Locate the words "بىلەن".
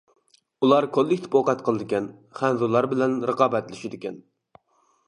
2.95-3.15